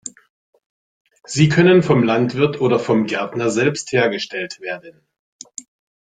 Sie 1.25 1.47
können 1.47 1.83
vom 1.83 2.01
Landwirt 2.03 2.59
oder 2.59 2.79
vom 2.79 3.05
Gärtner 3.05 3.51
selbst 3.51 3.91
hergestellt 3.91 4.59
werden. 4.59 5.05